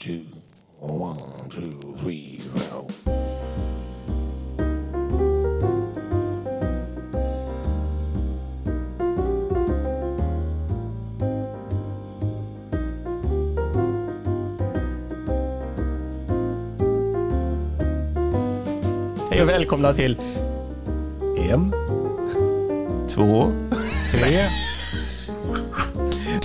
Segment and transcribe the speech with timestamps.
[0.00, 0.24] two,
[0.78, 1.18] one,
[1.50, 2.86] two, three, four.
[19.30, 20.20] Hej och välkomna till
[21.50, 21.72] En,
[23.08, 23.52] två,
[24.12, 24.38] tre.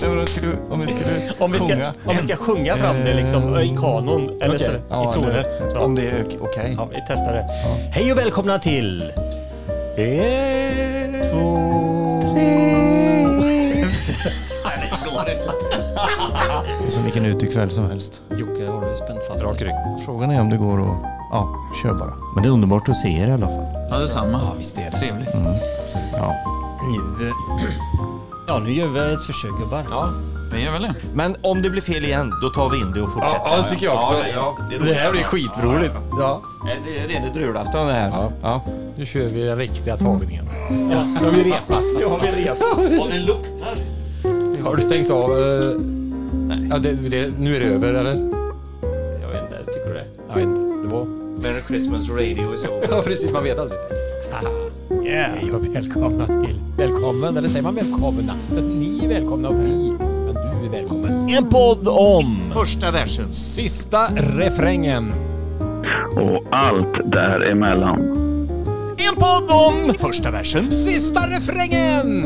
[0.08, 1.92] Men då skulle, om vi skulle Om vi, ska, sjunga.
[2.06, 4.80] om vi ska sjunga fram det liksom i kanon eller så, Okej.
[4.90, 5.70] Ja, i toner.
[5.72, 5.78] Så.
[5.78, 6.74] Om det är ok- okej.
[6.78, 7.46] Ja, vi testar det.
[7.92, 9.02] Hej och välkomna till...
[9.96, 11.56] Ett, Två,
[16.80, 18.20] Det är som vilken utekväll som helst.
[18.30, 19.74] Jocke, har du spänt fast Rak rygg.
[20.04, 20.96] Frågan är om det går att...
[21.32, 21.48] Ja,
[21.82, 22.12] kör bara.
[22.34, 23.66] Men det är underbart att se er i alla fall.
[23.90, 24.40] Ja, detsamma.
[24.44, 24.98] Ja, visst är det.
[24.98, 25.30] Trevligt.
[26.12, 26.34] Ja.
[28.56, 29.84] Ja, nu gör vi ett försök gubbar.
[29.90, 30.10] Ja,
[30.52, 30.94] Vi gör väl det.
[31.14, 33.40] Men om det blir fel igen, då tar vi in det och fortsätter.
[33.44, 34.14] ja, det tycker jag också.
[34.14, 35.94] Ja, ja, Det här blir skitroligt.
[36.18, 36.42] Ja.
[36.86, 38.10] Det är redan julafton det här.
[38.10, 38.32] Ja.
[38.42, 38.64] Ja.
[38.96, 40.44] Nu kör vi den riktiga tagningen.
[40.70, 41.04] Ja.
[41.04, 41.82] Nu har vi repat.
[41.98, 42.56] Nu har vi rep.
[43.00, 44.64] Och det luktar.
[44.64, 45.32] Har du stängt av?
[45.32, 45.80] eller?
[46.70, 48.14] Ja, det, det, nu är det över, eller?
[49.22, 50.06] Jag vet inte, tycker du det?
[50.28, 50.60] Jag vet inte.
[50.88, 51.04] Det var...
[51.42, 52.88] Merry Christmas radio is over.
[52.90, 53.32] Ja, precis.
[53.32, 53.78] Man vet aldrig.
[55.08, 56.60] Hej och välkomna till...
[56.76, 58.36] Välkommen, eller säger man välkomna?
[58.52, 61.28] Så att ni är välkomna och vi, men du är välkommen.
[61.28, 62.50] En podd om...
[62.52, 63.32] Första versen.
[63.32, 65.12] Sista refrängen.
[66.16, 68.00] och allt däremellan.
[69.08, 69.94] En podd om...
[69.98, 70.72] Första versen.
[70.72, 72.24] Sista refrängen!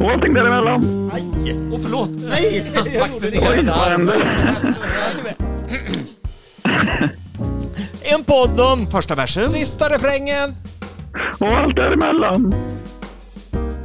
[0.00, 1.10] Och allting däremellan.
[1.72, 2.10] Åh, förlåt.
[2.30, 2.72] Nej!
[3.00, 4.08] Vaccinerad Vad arm.
[4.08, 4.24] händer?
[8.02, 8.86] En podd om...
[8.86, 9.44] Första versen.
[9.44, 10.54] Sista refrängen!
[11.40, 12.54] Och allt däremellan.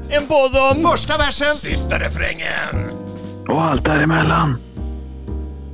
[0.10, 0.92] En podd om...
[0.92, 1.54] Första versen.
[1.54, 2.92] Sista refrängen!
[3.48, 4.58] Och allt däremellan.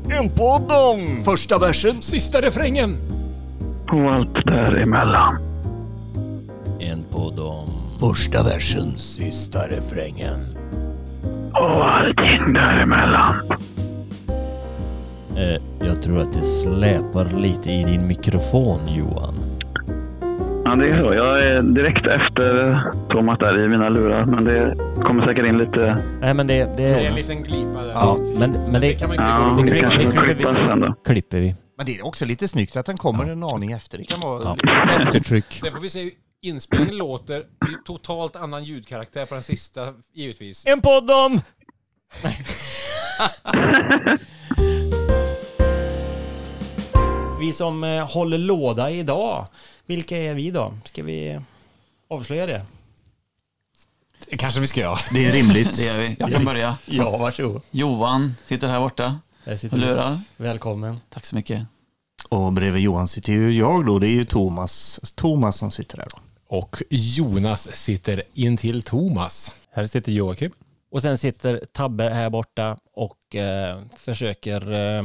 [0.09, 1.23] En podd om...
[1.25, 2.01] Första versen.
[2.01, 2.97] Sista refrängen!
[3.91, 5.37] Och allt däremellan.
[6.79, 7.69] En podd om...
[7.99, 8.97] Första versen.
[8.97, 10.57] Sista refrängen.
[11.53, 13.35] Och allting däremellan.
[15.37, 19.54] Eh, jag tror att det släpar lite i din mikrofon Johan.
[20.77, 21.13] Ja, det är så.
[21.13, 24.25] Jag är direkt efter Thomas där i mina lurar.
[24.25, 26.03] Men det kommer säkert in lite...
[26.21, 26.65] Nej men det...
[26.65, 27.91] Det, Det är en liten glipa där.
[27.91, 29.97] Ja, men- men det- kan man Ja, inte det det klipper- kanske
[30.27, 31.55] det klipper vi- klipper vi.
[31.77, 33.97] Men det är också lite snyggt att den kommer en aning efter.
[33.97, 35.45] Det kan vara lite eftertryck.
[35.51, 36.09] Sen får vi se
[36.41, 37.33] inspelningen låter.
[37.35, 39.81] Det är totalt annan ljudkaraktär på den sista,
[40.13, 40.65] givetvis.
[40.67, 41.41] En podd om...
[47.39, 49.45] vi som eh, håller låda idag,
[49.85, 50.73] vilka är vi då?
[50.85, 51.39] Ska vi
[52.09, 52.65] avslöja det?
[54.29, 54.97] Det kanske vi ska göra.
[55.13, 55.73] Det är rimligt.
[55.77, 56.15] Det gör vi.
[56.19, 56.77] Jag kan börja.
[56.85, 57.61] Ja, varsågod.
[57.71, 59.85] Johan sitter här borta Där och sitter du.
[59.85, 60.19] lurar.
[60.37, 60.99] Välkommen.
[61.09, 61.65] Tack så mycket.
[62.29, 63.99] Och bredvid Johan sitter ju jag då.
[63.99, 66.17] Det är ju Thomas, Thomas som sitter där då.
[66.57, 69.55] Och Jonas sitter intill Thomas.
[69.71, 70.51] Här sitter Joakim.
[70.91, 75.03] Och sen sitter Tabbe här borta och eh, försöker, eh,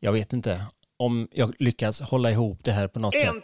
[0.00, 0.64] jag vet inte,
[0.96, 3.34] om jag lyckas hålla ihop det här på något sätt.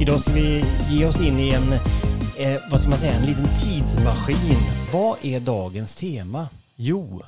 [0.00, 1.72] Idag ska vi ge oss in i en,
[2.38, 4.56] eh, vad ska man säga, en liten tidsmaskin.
[4.92, 6.48] Vad är dagens tema?
[6.76, 7.22] Jo,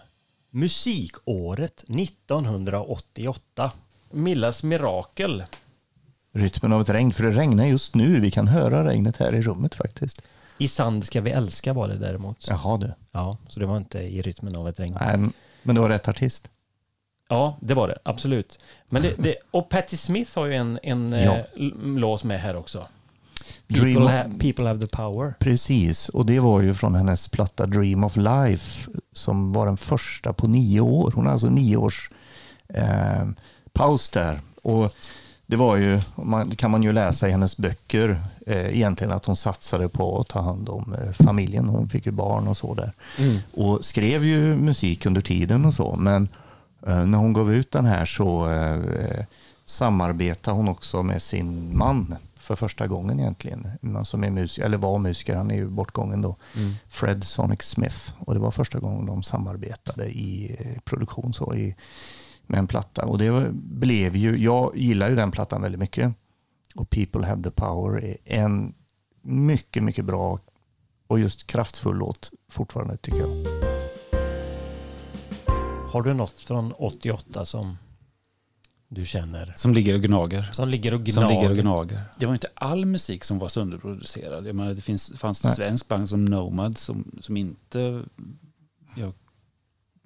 [0.50, 3.72] musikåret 1988.
[4.10, 5.44] Millas mirakel.
[6.32, 8.20] Rytmen av ett regn, för det regnar just nu.
[8.20, 10.22] Vi kan höra regnet här i rummet faktiskt.
[10.64, 12.46] I sand ska vi älska var det däremot.
[12.48, 12.92] Jaha du.
[13.12, 14.96] Ja, så det var inte i rytmen av ett regn.
[15.00, 15.28] Nej,
[15.62, 16.48] men det var rätt artist.
[17.28, 17.98] Ja, det var det.
[18.04, 18.58] Absolut.
[18.88, 21.18] Men det, det, och Patti Smith har ju en, en Ja.
[21.34, 22.86] eh, l- låt med här också.
[23.68, 25.34] People, of- ha, people have the power.
[25.38, 30.32] Precis, och det var ju från hennes platta Dream of Life som var den första
[30.32, 31.12] på nio år.
[31.14, 32.10] Hon har alltså nio års
[32.68, 33.28] eh,
[33.72, 34.40] paus där.
[34.62, 34.94] Och
[35.46, 36.00] det var ju,
[36.46, 40.28] det kan man ju läsa i hennes böcker, eh, egentligen att hon satsade på att
[40.28, 41.68] ta hand om eh, familjen.
[41.68, 42.92] Hon fick ju barn och så där.
[43.52, 45.96] Och skrev ju musik under tiden och så.
[45.96, 46.28] Men
[46.86, 49.24] eh, när hon gav ut den här så eh,
[49.64, 53.68] samarbetade hon också med sin man för första gången egentligen.
[54.04, 56.36] Som är musiker, eller var musiker, han är ju bortgången då.
[56.88, 58.12] Fred Sonic Smith.
[58.18, 61.74] Och det var första gången de samarbetade i eh, produktion så i,
[62.46, 63.04] med en platta.
[63.04, 66.14] Och det blev ju, jag gillar ju den plattan väldigt mycket.
[66.74, 68.74] Och People Have The Power är en
[69.22, 70.38] mycket, mycket bra
[71.06, 73.46] och just kraftfull låt fortfarande tycker jag.
[75.90, 77.76] Har du något från 88 som
[78.88, 80.42] du känner Som ligger och gnager.
[80.52, 81.62] som ligger och Som ligger och gnager?
[81.62, 82.02] gnager.
[82.18, 84.46] Det var inte all musik som var sönderproducerad.
[84.46, 85.54] Jag menar, det finns, fanns Nej.
[85.54, 88.04] svensk band som Nomad som, som inte...
[88.96, 89.12] Ja,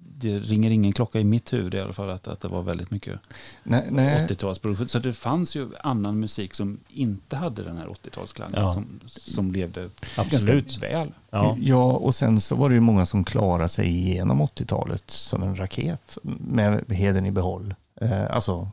[0.01, 2.91] det ringer ingen klocka i mitt huvud i alla fall att, att det var väldigt
[2.91, 3.19] mycket
[3.63, 4.27] Nej, nej.
[4.29, 4.87] 80-talsproduktion.
[4.87, 8.73] Så det fanns ju annan musik som inte hade den här 80-talsklangen Ja.
[8.73, 10.63] som, som levde Absolut.
[10.65, 11.11] ganska väl.
[11.29, 11.55] Ja.
[11.59, 15.55] Ja, och sen så var det ju många som klarade sig igenom 80-talet som en
[15.59, 17.75] raket med heden i behåll.
[18.01, 18.69] Eh, alltså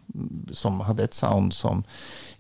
[0.52, 1.82] som hade ett sound som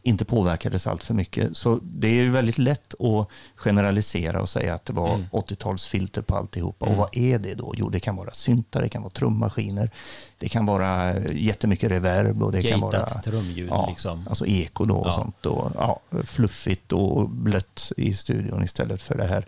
[0.02, 1.56] inte påverkades allt för mycket.
[1.56, 5.26] Så det är ju väldigt lätt att generalisera och säga att det var Mm.
[5.32, 6.86] 80-talsfilter på alltihopa.
[6.86, 6.98] Mm.
[6.98, 7.74] Och vad är det då?
[7.76, 9.90] Jo, det kan vara syntar, det kan vara trummaskiner,
[10.38, 14.24] det kan vara jättemycket reverb och det kan vara Gatat trumljud Ja, liksom.
[14.28, 15.12] Alltså eko då och Ja.
[15.12, 15.46] sånt.
[15.46, 19.46] Och, ja, fluffigt och blött i studion istället för det här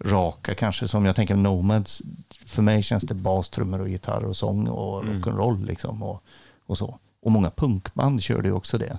[0.00, 2.02] raka kanske som jag tänker Nomads.
[2.46, 5.22] För mig känns det bas, trummor och gitarr och sång och Mm.
[5.22, 6.22] rock'n'roll liksom och,
[6.66, 6.98] och så.
[7.22, 8.98] Och många punkband körde ju också det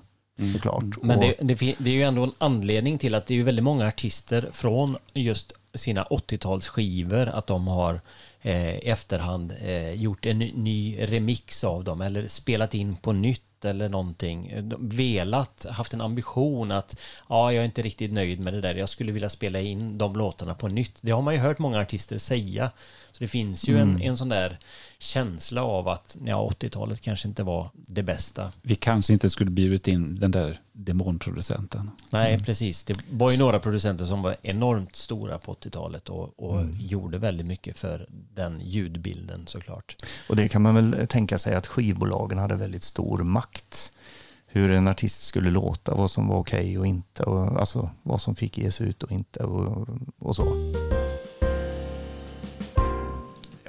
[0.54, 0.84] såklart.
[1.02, 3.64] Men det, det, det är ju ändå en anledning till att det är ju väldigt
[3.64, 8.02] många artister från just sina 80-talsskivor att de har
[8.42, 13.12] eh, i efterhand eh, gjort en ny, ny remix av dem eller spelat in på
[13.12, 14.52] nytt eller någonting.
[14.80, 17.00] Velat, haft en ambition att
[17.30, 18.76] ja, jag är inte riktigt nöjd med det där.
[18.76, 20.98] Jag skulle vilja spela in de låtarna på nytt.
[21.02, 22.72] Det har man ju hört många artister säga.
[23.18, 24.58] Så det finns ju en, en sån där
[25.00, 28.52] känsla av att ja, 80-talet kanske inte var det bästa.
[28.62, 31.92] Vi kanske inte skulle bjudit in den där demonproducenten.
[32.10, 32.84] Nej, precis.
[32.84, 37.48] Det var ju några producenter som var enormt stora på 80-talet och, och gjorde väldigt
[37.48, 39.96] mycket för den ljudbilden såklart.
[40.30, 43.92] och det kan man väl tänka sig att skivbolagen hade väldigt stor makt.
[44.48, 47.24] Hur en artist skulle låta, vad som var okej och inte.
[47.24, 49.88] Och, alltså vad som fick ges ut och inte och,
[50.20, 50.74] och så.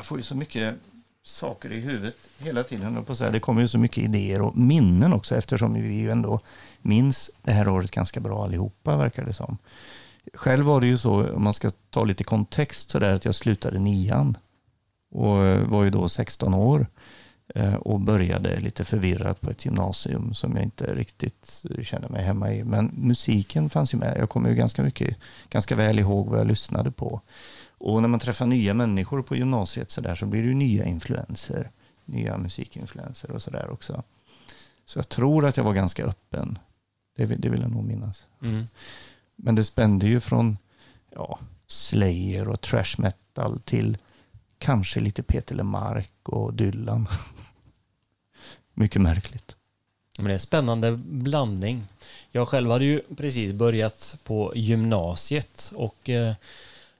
[0.08, 0.74] Jag får ju så mycket
[1.22, 2.84] saker i huvudet hela tiden.
[2.84, 3.30] höll jag På att säga.
[3.30, 6.40] Det kommer ju så mycket idéer och minnen också eftersom vi ju ändå
[6.82, 9.58] minns det här året ganska bra allihopa verkar det som.
[10.34, 13.34] Själv var det ju så, om man ska ta lite kontext, så där att jag
[13.34, 14.36] slutade nian
[15.10, 15.36] och
[15.70, 16.86] var ju då 16 år
[17.54, 22.52] eh, och började lite förvirrat på ett gymnasium som jag inte riktigt kände mig hemma
[22.52, 22.64] i.
[22.64, 24.16] Men musiken fanns ju med.
[24.18, 25.16] Jag kommer ju ganska mycket,
[25.50, 27.20] ganska väl ihåg vad jag lyssnade på.
[27.78, 30.84] Och när man träffar nya människor på gymnasiet så där så blir det ju nya
[30.84, 31.70] influenser,
[32.04, 34.02] nya musikinfluenser och så där också.
[34.84, 36.58] Så jag tror att jag var ganska öppen.
[37.16, 38.26] Det vill, det vill jag nog minnas.
[39.36, 40.58] Men det spände ju från
[41.10, 43.98] ja, Slayer och trash metal till
[44.58, 47.08] kanske lite Peter Lemark och Dylan.
[48.74, 49.56] Mycket märkligt.
[50.16, 51.84] Men det är en spännande blandning.
[52.30, 56.34] Jag själv hade ju precis börjat på gymnasiet och eh,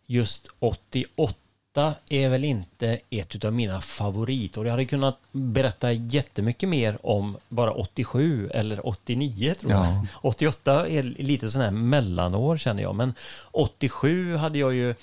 [0.08, 4.66] just 88 är väl inte ett av mina favoritår.
[4.66, 9.84] Jag hade kunnat berätta jättemycket mer om bara 87 eller 89 tror jag.
[9.84, 10.06] Ja.
[10.22, 13.14] 88 är lite sån här mellanår känner jag, men
[13.52, 14.94] 87 hade jag ju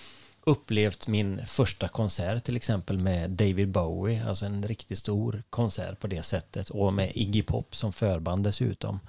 [0.44, 6.08] upplevt min första konsert till exempel med David Bowie, alltså en riktigt stor konsert på
[6.08, 9.00] det sättet och med Iggy Pop som förband dessutom.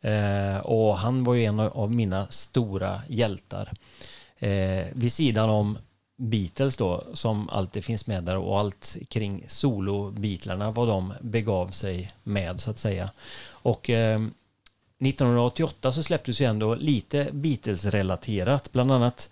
[0.00, 3.72] Eh, och han var ju en av mina stora hjältar.
[4.44, 5.78] Eh, vid sidan om
[6.16, 12.12] Beatles då, som alltid finns med där och allt kring solo-Beatlarna, vad de begav sig
[12.22, 13.10] med så att säga.
[13.46, 14.20] Och eh,
[15.00, 18.72] 1988 så släpptes ju ändå lite Beatles-relaterat.
[18.72, 19.28] Bland annat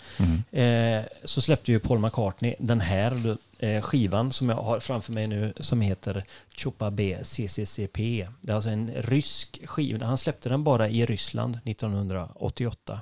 [0.51, 5.27] eh, så släppte ju Paul McCartney den här eh, skivan som jag har framför mig
[5.27, 6.25] nu som heter
[6.57, 8.29] Chupa B CCCP.
[8.41, 10.07] Det är alltså en rysk skiva.
[10.07, 13.01] Han släppte den bara i Ryssland 1988.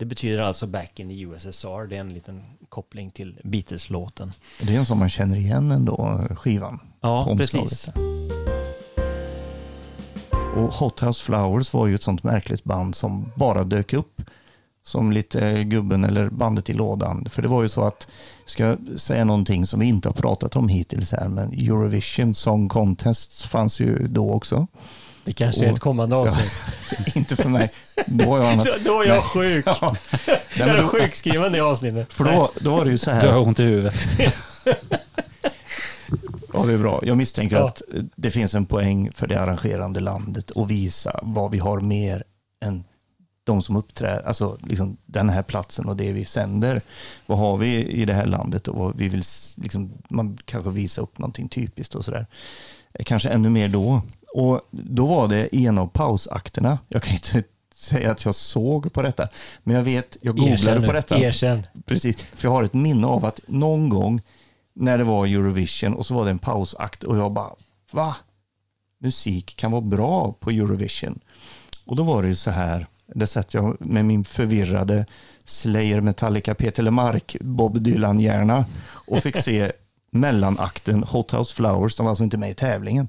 [0.00, 1.86] Det betyder alltså Back in the USSR.
[1.86, 4.32] Det är en liten koppling till Beatles-låten.
[4.62, 6.80] Det är en som man känner igen ändå, skivan.
[7.00, 7.88] Ja, precis.
[10.56, 14.22] Och Hot House Flowers var ju ett sånt märkligt band som bara dök upp
[14.82, 17.26] som lite gubben eller bandet i lådan.
[17.30, 18.06] För det var ju så att,
[18.46, 22.68] ska jag säga någonting som vi inte har pratat om hittills här, men Eurovision Song
[22.68, 24.66] Contest fanns ju då också.
[25.24, 26.52] Det kanske är Och- ett kommande avsnitt.
[27.16, 27.70] inte för mig.
[28.06, 28.66] Då var jag annat.
[28.66, 29.64] Då, då är jag sjuk.
[29.80, 29.96] Ja.
[30.26, 32.12] Jag Nej, men är då, sjukskriven det avsnittet.
[32.12, 33.38] för då, då var det ju så Du har här.
[33.38, 33.94] ont i huvudet.
[36.52, 37.00] Ja, det är bra.
[37.04, 37.68] Jag misstänker Ja.
[37.68, 37.82] att
[38.16, 42.24] det finns en poäng för det arrangerande landet att visa vad vi har mer
[42.64, 42.84] än
[43.44, 46.80] de som uppträder, alltså liksom den här platsen och det vi sänder.
[47.26, 49.22] Vad har vi i det här landet och vad vi vill,
[49.56, 52.26] liksom, man kanske visa upp någonting typiskt och sådär.
[52.94, 54.02] Eh, Kanske ännu mer då.
[54.34, 57.42] Och då var det i en av pausakterna, jag kan inte
[57.76, 59.28] säga att jag såg på detta,
[59.62, 61.18] men jag vet, jag googlade Erkänn på detta.
[61.18, 61.66] Erkänn.
[61.86, 64.22] Precis, för jag har ett minne av att någon gång
[64.74, 67.50] när det var Eurovision och så var det en pausakt och jag bara,
[67.92, 68.16] va?
[69.00, 71.20] musik kan vara bra på Eurovision.
[71.84, 75.06] Och då var det ju så här, det satt jag med min förvirrade
[75.44, 78.64] Slayer, Metallica, Peter Lemark, Bob Dylan-hjärna
[79.06, 79.72] och fick se
[80.10, 83.08] mellanakten Hot House Flowers, de var alltså inte med i tävlingen,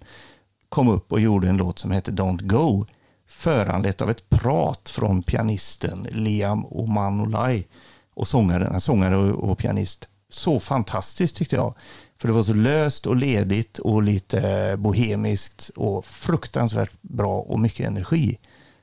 [0.71, 2.85] kom upp och gjorde en låt som heter Don't Go,
[3.27, 7.67] föranlett av ett prat från pianisten Liam Omanolai
[8.13, 10.07] och sångaren, sångare och, och pianist.
[10.29, 11.73] Så fantastiskt tyckte jag.
[12.17, 17.87] För det var så löst och ledigt och lite bohemiskt och fruktansvärt bra och mycket
[17.87, 18.37] energi.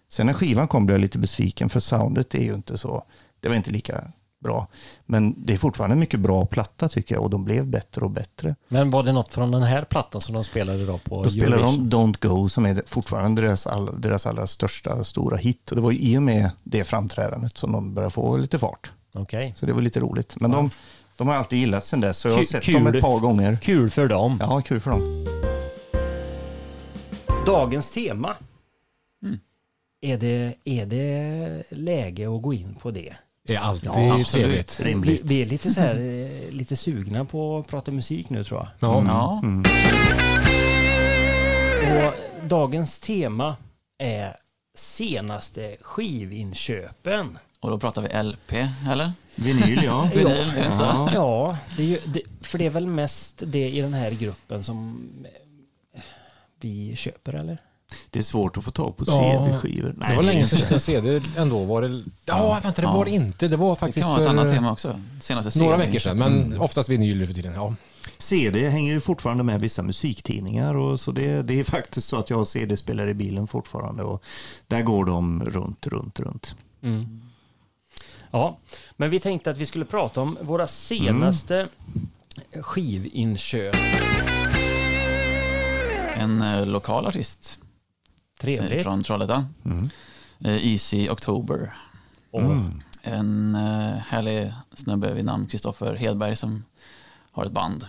[0.09, 3.05] Sen när skivan kom blev jag lite besviken för soundet är ju inte så,
[3.41, 4.67] det var inte lika bra.
[5.07, 8.11] Men det är fortfarande en mycket bra platta tycker jag och de blev bättre och
[8.11, 8.55] bättre.
[8.69, 11.57] Men var det något från den här plattan som de spelade då på Då spelar
[11.57, 11.89] Eurovision?
[11.89, 15.71] de Don't Go som är fortfarande deras, all, deras allra största stora hit.
[15.71, 18.93] Och det var ju i och med det framträdandet som de började få lite fart.
[19.15, 19.55] Okej.
[19.57, 20.41] Så det var lite roligt.
[20.41, 20.71] Men de,
[21.17, 22.75] de har alltid gillat sen dess, så jag har Kul- sett kul.
[22.75, 23.57] dem ett par gånger.
[23.63, 24.37] Kul för dem.
[24.41, 25.27] Ja, kul för dem.
[27.47, 28.37] Dagens tema.
[29.23, 29.39] Mm.
[30.01, 33.15] Är, det, är det läge att gå in på det?
[33.49, 34.67] Det är alltid Ja, absolut.
[34.69, 35.21] trevligt.
[35.21, 38.61] Vi, vi är lite, så här, eh, lite sugna på att prata musik nu tror
[38.61, 38.69] jag.
[38.91, 39.03] Ja.
[39.07, 39.65] Ja, Mm.
[42.07, 42.15] Och
[42.49, 43.57] dagens tema
[43.99, 44.37] är
[44.75, 47.39] senaste skivinköpen.
[47.61, 48.53] och då pratar vi LP,
[48.91, 49.13] eller?
[49.35, 50.11] Vinyl, ja.
[50.15, 50.53] Vinyl?
[50.79, 51.11] Ja.
[51.15, 54.65] Ja, det är ju, det, för det är väl mest det i den här gruppen
[54.65, 55.09] som
[55.95, 56.01] eh,
[56.61, 57.59] vi köper eller?
[58.11, 59.13] Det är svårt att få tag på Ja,
[59.47, 59.95] CD-skivor.
[60.09, 61.65] Det var länge sedan jag köpte CD ändå.
[61.65, 62.05] Var det...
[62.25, 62.93] Ja, vänta, det Ja.
[62.97, 63.49] var det inte.
[63.49, 65.01] Det var Det faktiskt kan vara ett för annat tema också.
[65.21, 67.53] Senaste några veckor sedan, men oftast vinyl för tiden.
[67.55, 67.75] Ja.
[68.19, 72.31] CD hänger ju fortfarande med vissa musiktidningar och så det, det är faktiskt så att
[72.31, 74.23] jag har CD-spelare i bilen fortfarande och
[74.67, 76.57] där går de runt, runt, runt.
[78.31, 78.59] Ja,
[78.97, 81.69] men vi tänkte att vi skulle prata om våra senaste
[82.63, 83.77] skivinköp.
[86.17, 87.59] En eh, lokal artist
[88.41, 88.83] Trevligt.
[88.83, 89.55] från Trollhättan.
[89.65, 89.91] Mm.
[90.41, 91.75] Eh, Easy October.
[92.31, 92.43] Och,
[93.03, 96.65] En eh, härlig snubbe vid namn Kristoffer Hedberg som
[97.33, 97.87] har ett band.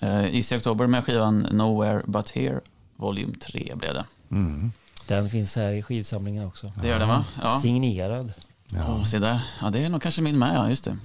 [0.00, 2.60] Eh, Easy October med skivan Nowhere But Here,
[2.96, 4.04] volym 3 blev det.
[4.30, 4.72] Mm.
[5.08, 6.72] Den finns här i skivsamlingen också.
[6.82, 7.24] Det gör den va?
[7.42, 7.60] Ja.
[7.62, 8.32] Signerad.
[8.72, 9.04] Ja.
[9.04, 9.40] se där.
[9.62, 10.96] Ja, det är nog kanske min med, ja, just det.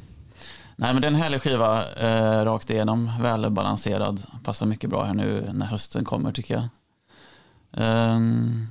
[0.75, 4.23] Nej, men det är en härlig skiva, eh, rakt igenom, välbalanserad.
[4.43, 6.67] Passar mycket bra här nu när hösten kommer tycker jag.
[7.77, 8.67] Ehm,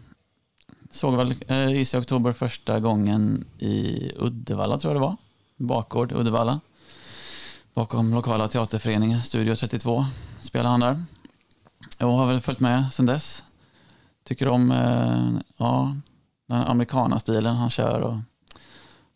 [0.90, 5.16] såg väl eh, Easy Oktober första gången i Uddevalla tror jag det var.
[5.56, 6.60] Bakgård, Uddevalla.
[7.74, 10.06] Bakom lokala teaterföreningen, Studio 32,
[10.40, 11.04] spelade han där.
[12.00, 13.44] Och har väl följt med sedan dess.
[14.24, 15.96] Tycker om eh, ja,
[16.46, 18.18] den amerikana-stilen han kör och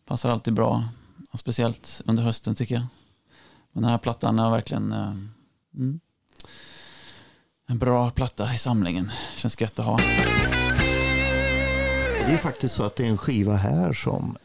[0.09, 0.83] Passar alltid bra.
[1.31, 2.83] Och speciellt under hösten tycker jag.
[3.71, 5.13] Men den här plattan har verkligen eh,
[5.75, 5.99] mm,
[7.69, 9.11] en bra platta i samlingen.
[9.35, 9.97] Känns gött att ha.
[12.27, 14.37] Det är faktiskt så att det är en skiva här som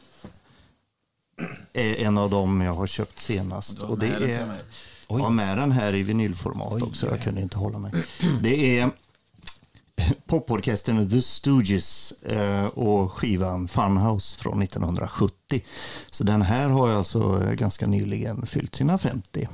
[1.73, 3.78] är en av dem jag har köpt senast.
[3.78, 4.47] Och det är,
[5.09, 5.23] Oj.
[5.23, 7.07] Ja, med den här i vinylformat Oj, också.
[7.07, 7.93] Jag kunde inte hålla mig.
[8.43, 8.90] Det är
[10.26, 15.64] poporkestern The Stooges eh, och skivan Funhouse från 1970.
[16.11, 19.49] Så den här har jag alltså eh, ganska nyligen fyllt sina 50.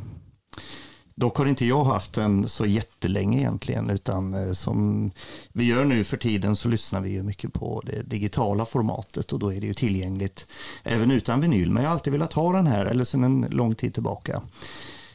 [1.21, 5.11] Dock har inte jag haft den så jättelänge egentligen, utan eh, som
[5.53, 9.39] vi gör nu för tiden så lyssnar vi ju mycket på det digitala formatet och
[9.39, 10.47] då är det ju tillgängligt
[10.83, 11.71] även utan vinyl.
[11.71, 14.43] Men jag har alltid velat ha den här, eller sedan en lång tid tillbaka.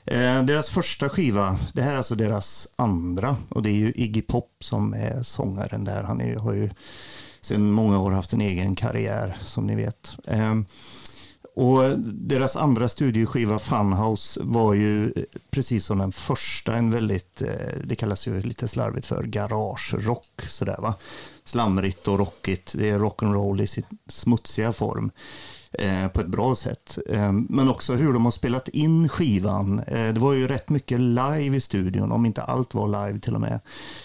[0.06, 4.22] Eh, deras första skiva, det här är alltså deras andra och det är ju Iggy
[4.22, 6.04] Pop som är sångaren där.
[6.04, 6.70] Han är, har ju
[7.42, 10.16] sedan många år haft en egen karriär som ni vet.
[10.28, 10.56] Eh,
[11.56, 17.78] och deras andra studioskiva Funhouse var ju eh, precis som den första en väldigt, eh,
[17.84, 20.96] det kallas ju lite slarvigt för garagerock sådär va.
[21.44, 25.12] Slamrigt och rockigt, det är rock'n'roll i sin smutsiga form
[25.72, 26.98] eh, på ett bra sätt.
[27.10, 29.80] Eh, men också hur de har spelat in skivan.
[29.80, 33.36] Eh, det var ju rätt mycket live i studion, om inte allt var live till
[33.36, 33.60] och med.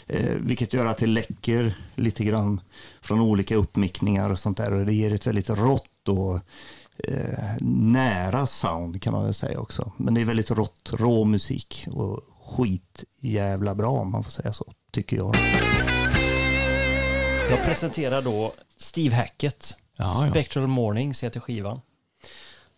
[0.07, 2.61] Eh, vilket gör att det läcker lite grann
[3.01, 4.73] från olika uppmickningar och sånt där.
[4.73, 6.41] Och det ger ett väldigt rått och
[7.61, 9.93] nära sound kan man väl säga också.
[9.97, 14.53] Men det är väldigt rått, rå musik och skit jävla bra om man får säga
[14.53, 15.37] så, tycker jag.
[17.51, 19.77] Jag presenterar då Steve Hackett.
[19.97, 20.31] Ja, ja.
[20.31, 21.81] Spectral Mornings heter skivan.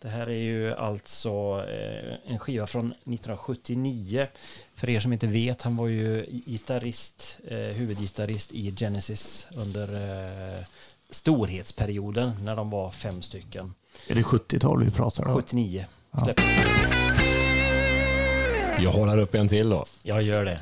[0.01, 4.27] Det här är ju alltså eh, en skiva från 1979.
[4.75, 10.65] För er som inte vet, han var ju gitarrist, eh, huvudgitarrist i Genesis under eh,
[11.09, 13.73] storhetsperioden när de var fem stycken.
[14.07, 15.35] Är det 70-tal vi pratar om?
[15.35, 16.23] 79 Ja.
[16.23, 16.45] släpptes.
[18.79, 19.85] Jag håller upp en till då.
[20.03, 20.59] Jag gör det.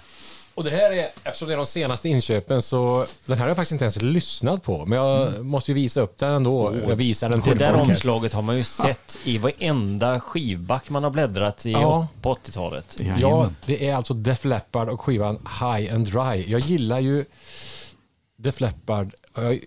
[0.56, 3.58] Och det här är, eftersom det är de senaste inköpen så, den här har jag
[3.58, 4.86] faktiskt inte ens lyssnat på.
[4.86, 6.76] Men jag måste ju visa upp den ändå.
[6.88, 7.90] jag visar den Det till där folk här.
[7.92, 12.08] omslaget har man ju sett i varenda skivback man har bläddrat i Ja.
[12.22, 12.96] på 80-talet.
[13.00, 13.56] Ja, Jajamän.
[13.66, 16.46] det är alltså Def Leppard och skivan High and Dry.
[16.52, 17.26] Jag gillar ju
[18.38, 19.14] Def Leppard.
[19.36, 19.60] Jag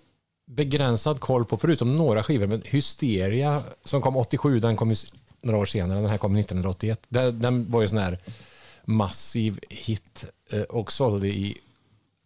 [0.45, 4.95] begränsad koll på, förutom några skivor, men Hysteria som kom 87, den kom
[5.41, 6.99] några år senare, den här kom 1981.
[7.09, 8.19] Den, den var ju sån här
[8.85, 11.57] massiv hit eh, och sålde i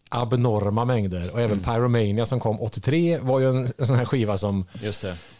[0.09, 1.31] abnorma mängder.
[1.31, 4.65] Och även Pyromania som kom 83 var ju en, en sån här skiva som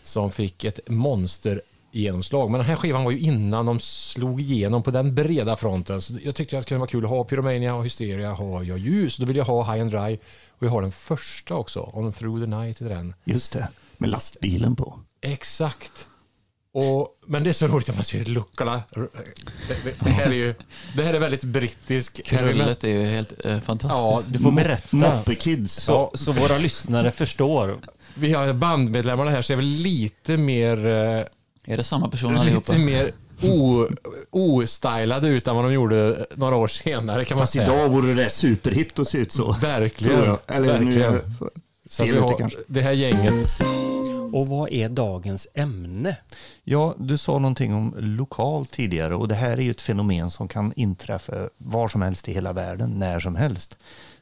[0.04, 2.52] som fick ett monster genomslag.
[2.52, 6.02] Men den här skivan var ju innan de slog igenom på den breda fronten.
[6.02, 8.78] Så jag tyckte att det kunde vara kul att ha Pyromania och Hysteria har jag
[8.78, 9.10] ju.
[9.10, 10.18] Så då vill jag ha High and Dry.
[10.60, 13.13] Och jag har den första också, On Through the Night heter den.
[13.24, 15.00] Just det, med lastbilen på.
[15.22, 16.08] Exakt.
[16.74, 18.84] Och, men det är så roligt att man ser luckorna.
[18.94, 19.08] Det,
[19.84, 20.56] det, det, här är ju
[20.96, 22.25] det här är väldigt brittisk.
[22.25, 24.01] Krullet är ju helt eh, fantastiskt.
[24.01, 24.96] Ja, Du får berätta.
[24.98, 25.74] Moppekids.
[25.74, 27.80] Så, så våra lyssnare förstår.
[28.16, 31.24] vi har bandmedlemmarna här så är väl lite mer eh,
[31.74, 32.74] Är det samma person allihopa?
[32.74, 33.12] lite mer
[34.29, 37.63] ostylade ut än vad de gjorde några år senare kan man Fast säga.
[37.65, 39.51] idag vore det superhippt att se ut så.
[39.62, 40.36] Verkligen.
[40.48, 41.13] Eller verkligen.
[41.13, 41.22] nu
[41.89, 42.60] Så vi har kanske.
[42.67, 43.46] det här gänget.
[44.34, 46.17] Och vad är dagens ämne?
[46.63, 50.48] Ja, du sa någonting om lokal tidigare och det här är ju ett fenomen som
[50.48, 53.77] kan inträffa var som helst i hela världen, när som helst.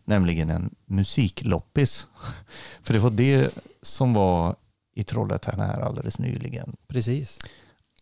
[0.06, 2.08] Nämligen en musikloppis.
[2.84, 3.50] För det var det
[3.82, 4.56] som var
[4.96, 6.76] i Trollhättan här alldeles nyligen.
[6.88, 7.40] Precis.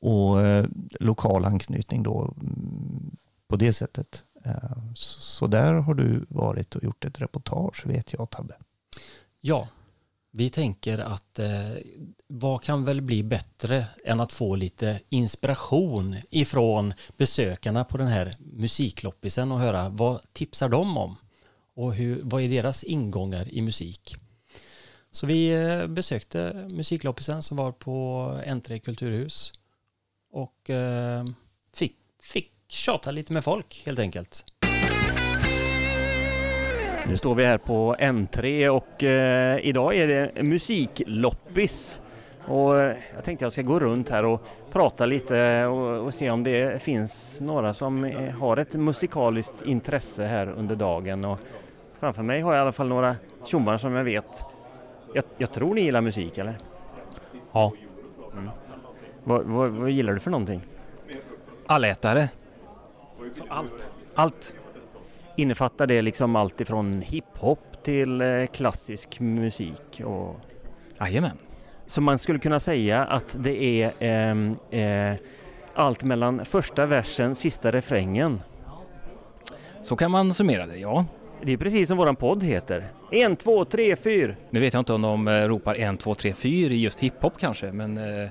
[0.02, 0.66] Och eh,
[1.00, 4.24] lokal anknytning då mm, på det sättet.
[4.46, 8.56] Eh, så, så där har du varit och gjort ett reportage vet jag Tabbe.
[9.42, 9.68] Ja,
[10.38, 11.72] vi tänker att eh,
[12.28, 18.36] vad kan väl bli bättre än att få lite inspiration ifrån besökarna på den här
[18.40, 21.16] musikloppisen och höra vad tipsar de om
[21.75, 24.16] och hur, vad är deras ingångar i musik.
[25.12, 29.54] Så vi eh, besökte musikloppisen som var på Entre kulturhus
[30.36, 31.25] och eh,
[31.75, 34.45] fick, fick tjata lite med folk helt enkelt.
[37.08, 42.02] Nu står vi här på N3 och eh, idag är det musikloppis.
[42.45, 46.30] Och eh, jag tänkte jag ska gå runt här och prata lite och, och se
[46.30, 51.26] om det finns några som eh, har ett musikaliskt intresse här under dagen.
[51.26, 51.39] Och
[52.00, 54.45] framför mig har jag i alla fall några tjommar som jag vet.
[55.13, 56.58] Jag, jag tror ni gillar musik eller?
[57.52, 57.71] Ja.
[59.28, 60.62] Vad, vad, vad gillar du för någonting?
[61.68, 62.30] Allätare.
[63.34, 63.90] Så allt.
[64.16, 64.54] Allt.
[65.36, 70.40] Innefattar det liksom allt ifrån hiphop till eh, klassisk musik och
[71.00, 71.38] Jajamän.
[71.88, 75.16] Så man skulle kunna säga att det är ehm, eh,
[75.74, 78.42] allt mellan första versen, sista refrängen.
[79.82, 81.06] Så kan man summera det, ja.
[81.44, 82.92] Det är precis som våran podd heter.
[83.12, 84.38] En, två, tre, fyr.
[84.50, 87.34] Nu vet jag inte om de eh, ropar 1, 2, 3, 4 i just hiphop
[87.40, 88.30] kanske, men, eh,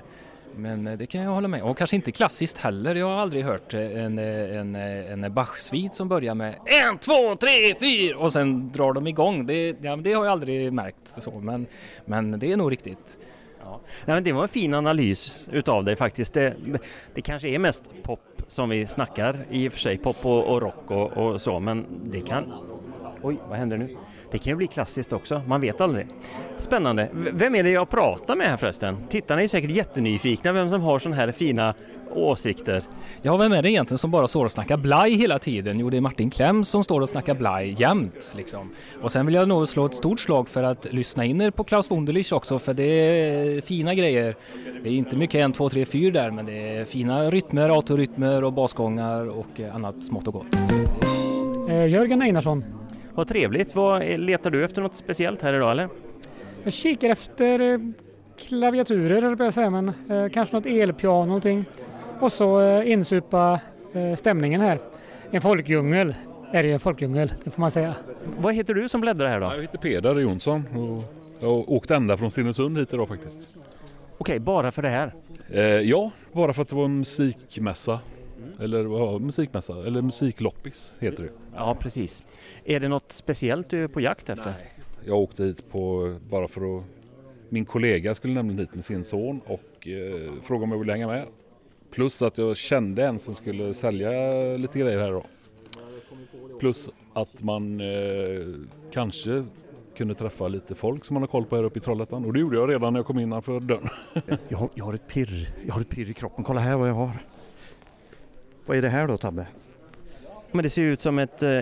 [0.57, 2.95] men eh, det kan jag hålla med Och kanske inte klassiskt heller.
[2.95, 6.55] Jag har aldrig hört eh, en, eh, en, en Bach-svit som börjar med
[6.93, 7.47] 1, 2, 3,
[8.09, 9.45] 4 och sen drar de igång.
[9.45, 11.67] Det, ja, det har jag aldrig märkt så, men,
[12.05, 13.17] men det är nog riktigt.
[14.05, 16.33] Nej, men det var en fin analys utav dig faktiskt.
[16.33, 16.55] Det,
[17.13, 19.97] det kanske är mest pop som vi snackar i och för sig.
[19.97, 22.53] Pop och, och rock och, och så, men det kan...
[23.21, 23.97] Oj, vad händer nu?
[24.35, 26.07] Det kan ju bli klassiskt också, man vet aldrig.
[26.57, 27.09] Spännande.
[27.13, 28.97] V- Vem är det jag pratar med här förresten?
[29.09, 31.73] Tittarna är säkert jättenyfikna vem som har sådana här fina
[32.15, 32.83] åsikter.
[33.21, 35.79] Ja, vem är det egentligen som bara står och snackar blaj hela tiden?
[35.79, 38.33] Jo, det är Martin Klemm som står och snackar blaj jämt.
[38.37, 38.69] Liksom.
[39.01, 41.63] Och sen vill jag nog slå ett stort slag för att lyssna in er på
[41.63, 44.35] Klaus Wunderlich också, för det är fina grejer.
[44.83, 48.43] Det är inte mycket 1, 2, 3, 4 där, men det är fina rytmer, autorytmer
[48.43, 50.45] och basgångar och annat smått och gott.
[51.69, 52.63] Eh, Jörgen Einarsson.
[53.15, 53.75] Vad trevligt.
[53.75, 55.89] Vad, letar du efter något speciellt här idag eller?
[56.63, 57.79] Jag kikar efter eh,
[58.37, 61.65] klaviaturer, eller jag säga, men eh, kanske något elpiano någonting.
[62.19, 63.59] Och så eh, insupa
[63.93, 64.79] eh, stämningen här.
[65.31, 66.15] En folkdjungel
[66.51, 67.95] är det ju en folkdjungel, det får man säga.
[68.37, 69.45] Vad heter du som bläddrar här då?
[69.45, 71.03] Jag heter Peder Jonsson och
[71.39, 73.49] jag har åkt ända från Stenungsund hit idag faktiskt.
[74.17, 75.13] Okej, bara för det här.
[75.49, 77.99] Eh, ja, bara för att det var en musikmässa.
[78.59, 79.85] Eller vad musikmässa?
[79.87, 81.29] Eller musikloppis heter det.
[81.55, 82.23] Ja, precis.
[82.65, 84.53] Är det något speciellt du är på jakt efter?
[85.05, 86.83] Jag åkte hit på, bara för att
[87.49, 91.07] min kollega skulle nämligen hit med sin son och eh, frågade om jag ville hänga
[91.07, 91.25] med.
[91.91, 94.09] Plus att jag kände en som skulle sälja
[94.57, 95.25] lite grejer här då.
[96.59, 97.87] Plus att man eh,
[98.91, 99.45] kanske
[99.97, 102.25] kunde träffa lite folk som man har koll på här uppe i Trollhättan.
[102.25, 103.87] Och det gjorde jag redan när jag kom innanför dörren.
[104.47, 105.49] Jag har, jag har ett pirr.
[105.67, 106.43] Jag har ett pirr i kroppen.
[106.43, 107.11] Kolla här vad jag har.
[108.65, 109.47] Vad är det här då Tabbe?
[110.51, 111.59] Men det ser ut som ett eh,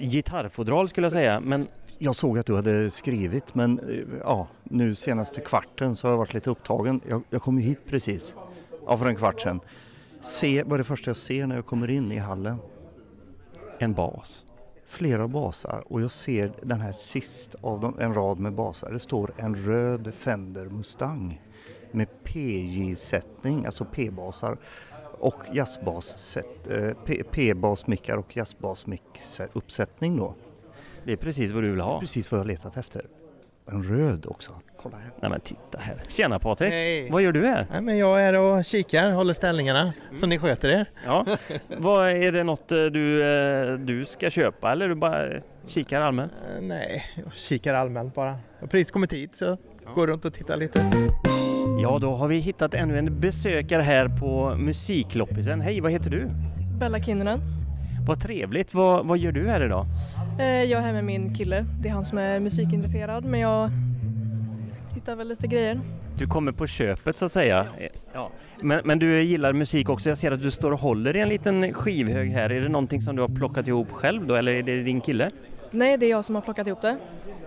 [0.00, 1.40] gitarrfodral skulle jag säga.
[1.40, 6.12] Men Jag såg att du hade skrivit men eh, ja, nu senaste kvarten så har
[6.12, 7.00] jag varit lite upptagen.
[7.08, 8.34] Jag, jag kom ju hit precis,
[8.86, 9.60] ja för en kvart sedan.
[10.20, 12.58] Se, vad är det första jag ser när jag kommer in i hallen?
[13.78, 14.44] en bas.
[14.86, 18.92] Flera basar och jag ser den här sist av dem, en rad med basar.
[18.92, 21.40] Det står en röd Fender Mustang
[21.90, 24.58] med PJ-sättning, alltså P-basar
[25.18, 26.42] och jazzbas, eh,
[27.30, 30.34] P-basmickar och jazzbasmix-uppsättning då.
[31.04, 32.00] Det är precis vad du vill ha.
[32.00, 33.02] Precis vad jag letat efter.
[33.66, 34.52] En röd också.
[34.82, 35.10] Kolla här.
[35.20, 36.04] Nej men titta här.
[36.08, 36.72] Tjena Patrik!
[36.72, 37.10] Hej.
[37.10, 37.66] Vad gör du här?
[37.70, 40.86] Nej, men jag är och kikar, håller ställningarna så ni sköter er.
[41.04, 41.26] Ja.
[41.78, 46.32] Vad Är det något eh, du, eh, du ska köpa eller du bara kikar allmänt?
[46.60, 48.30] Nej, jag kikar allmänt bara.
[48.30, 49.58] Jag har precis kommit hit så
[49.94, 50.90] går runt och tittar lite.
[51.82, 55.60] Ja, då har vi hittat ännu en besökare här på Musikloppisen.
[55.60, 56.30] Hej, vad heter du?
[56.78, 57.40] Bella Kinnunen.
[58.06, 58.74] Vad trevligt.
[58.74, 59.86] Vad, vad gör du här idag?
[60.40, 61.66] Eh, Jag är här med min kille.
[61.80, 63.70] Det är han som är musikintresserad men jag
[64.94, 65.80] hittar väl lite grejer.
[66.18, 67.66] Du kommer på köpet så att säga.
[68.14, 68.30] Ja.
[68.60, 70.08] Men, men du gillar musik också.
[70.08, 72.50] Jag ser att du står och håller i en liten skivhög här.
[72.52, 75.30] Är det någonting som du har plockat ihop själv då eller är det din kille?
[75.70, 76.96] Nej, det är jag som har plockat ihop det.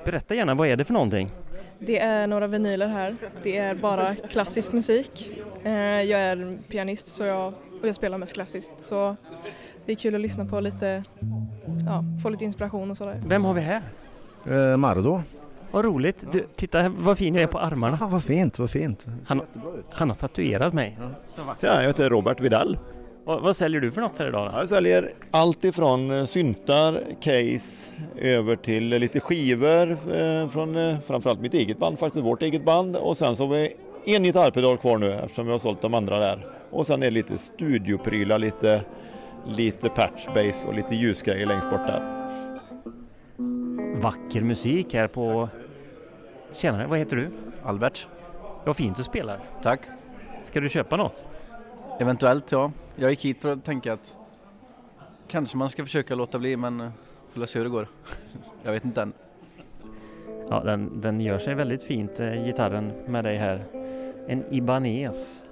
[0.06, 1.32] Berätta gärna, vad är det för någonting?
[1.80, 3.16] Det är några vinyler här.
[3.44, 5.40] Det är bara klassisk musik.
[5.64, 7.48] Eh, Jag är pianist så jag,
[7.82, 9.16] och jag spelar mest klassiskt så
[9.86, 11.04] det är kul att lyssna på lite,
[11.86, 13.22] ja, få lite inspiration och sådär.
[13.28, 13.82] Vem har vi här?
[14.46, 15.22] Eh, Mardo.
[15.72, 16.24] Vad roligt.
[16.32, 17.98] Du, titta vad fin jag är på armarna.
[18.02, 19.06] vad fint, vad fint.
[19.28, 19.42] Han,
[19.92, 20.98] han har tatuerat mig.
[21.62, 22.78] Tja, jag heter Robert Vidal.
[23.28, 24.52] Vad, vad säljer du för något här idag?
[24.52, 24.60] Då?
[24.60, 31.40] Jag säljer allt ifrån eh, syntar, case, över till eh, lite skivor eh, från framförallt
[31.40, 32.96] mitt eget band, faktiskt vårt eget band.
[32.96, 36.20] Och sen så har vi en gitarrpedal kvar nu eftersom vi har sålt de andra
[36.20, 36.48] där.
[36.70, 38.82] Och sen är det lite studioprylar, lite,
[39.46, 42.28] lite patchbase och lite ljusgrejer längst bort där.
[44.02, 45.50] Vacker musik här på...
[46.54, 47.30] Tjenare, vad heter du?
[47.64, 48.08] Albert.
[48.66, 49.40] Vad fint du spelar.
[49.62, 49.80] Tack.
[50.44, 51.24] Ska du köpa något?
[52.00, 52.72] Eventuellt ja.
[53.00, 54.16] Jag gick hit för att tänka att
[55.28, 56.92] kanske man ska försöka låta bli men eh,
[57.30, 57.88] får se hur det går.
[58.64, 59.14] Jag vet inte än.
[60.50, 63.66] Ja, den, den gör sig väldigt fint, eh, gitarren med dig här.
[64.28, 65.44] En Ibanez.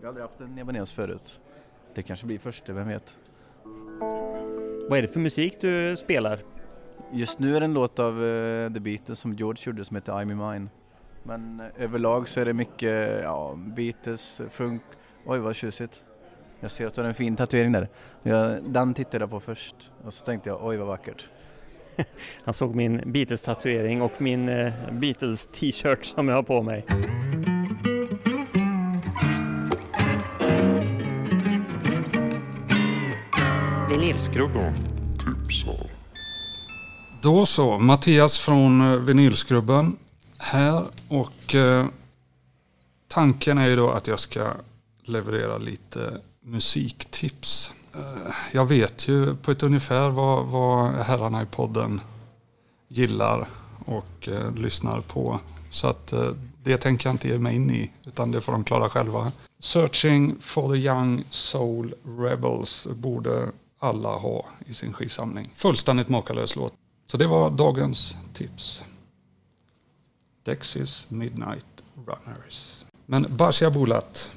[0.00, 1.40] Jag har aldrig haft en Ebenezer förut.
[1.94, 3.18] Det kanske blir första, vem vet?
[4.88, 6.42] Vad är det för musik du spelar?
[7.12, 10.12] Just nu är det en låt av eh, The Beatles som George gjorde som heter
[10.12, 10.68] I'm in mine.
[11.22, 14.82] Men eh, överlag så är det mycket ja, Beatles, funk.
[15.26, 16.04] Oj vad tjusigt.
[16.62, 17.88] Jag ser att du har en fin tatuering där.
[18.22, 21.28] Jag, den tittade jag på först och så tänkte jag oj vad vackert.
[22.44, 26.84] Han såg min Beatles-tatuering och min eh, Beatles-t-shirt som jag har på mig.
[33.90, 34.74] Vinylskrubben
[35.18, 35.90] tipsar.
[37.22, 39.96] Då så, Mattias från eh, Vinylskrubben
[40.38, 41.86] här och eh,
[43.08, 44.50] tanken är ju då att jag ska
[45.04, 47.70] leverera lite musiktips.
[47.94, 52.00] Eh, jag vet ju på ett ungefär vad, vad herrarna i podden
[52.88, 53.48] gillar
[53.84, 55.40] och eh, lyssnar på.
[55.70, 56.30] Så att eh,
[56.62, 59.32] det tänker jag inte ge mig in i utan det får de klara själva.
[59.58, 65.50] Searching for the young soul rebels borde alla ha i sin skivsamling.
[65.54, 66.74] Fullständigt makalös låt.
[67.06, 68.84] Så det var dagens tips.
[70.44, 71.66] Dexys Midnight
[72.06, 72.84] Runners.
[73.06, 74.30] Men Basia Bulat.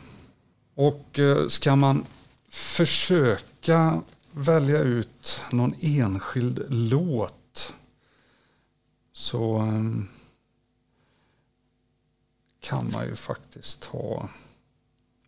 [0.76, 2.06] Och eh, ska man
[2.50, 7.74] försöka välja ut någon enskild låt
[9.14, 10.04] så eh,
[12.60, 14.30] kan man ju faktiskt ta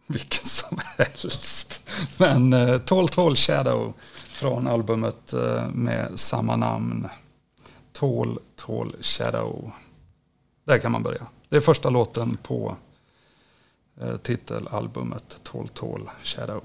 [0.08, 1.90] vilken som helst.
[2.18, 7.08] Men eh, Tall Tall Shadow från albumet eh, med samma namn.
[7.92, 9.72] Tall Tall Shadow.
[10.66, 11.28] Där kan man börja.
[11.50, 12.78] Det är första låten på
[14.02, 16.62] Eh, titelalbumet Tall Tall Shadow.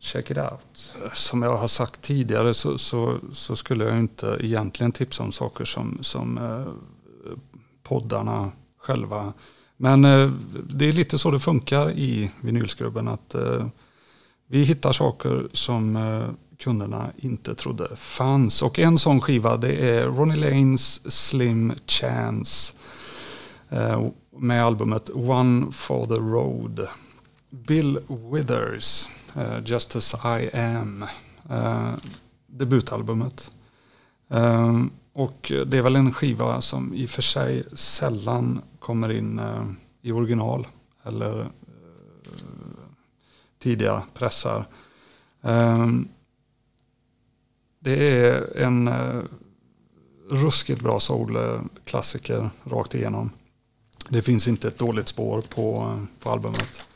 [0.00, 0.94] Check it out.
[1.12, 5.64] Som jag har sagt tidigare så, så, så skulle jag inte egentligen tipsa om saker
[5.64, 6.66] som, som eh,
[7.82, 9.32] poddarna själva.
[9.76, 10.30] Men eh,
[10.70, 13.08] det är lite så det funkar i vinylskrubben.
[13.08, 13.66] att eh,
[14.46, 18.62] Vi hittar saker som eh, kunderna inte trodde fanns.
[18.62, 22.72] Och en sån skiva det är Ronnie Lanes Slim Chance
[23.68, 26.88] eh, med albumet One for the Road.
[27.50, 27.98] Bill
[28.32, 31.04] Withers, uh, Just as I am,
[31.50, 31.94] uh,
[32.46, 33.50] debutalbumet.
[34.28, 39.38] Um, och det är väl en skiva som i och för sig sällan kommer in
[39.38, 40.66] uh, i original
[41.02, 41.50] eller
[43.58, 44.66] tidiga pressar.
[45.40, 46.08] Um,
[47.84, 48.90] Det är en
[50.30, 53.30] ruskigt bra soulklassiker rakt igenom.
[54.08, 56.88] Det finns inte ett dåligt spår på, på albumet.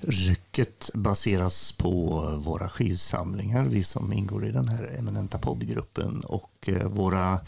[0.00, 6.88] Rycket baseras på våra skivsamlingar, vi som ingår i den här eminenta poddgruppen och eh,
[6.88, 7.40] våra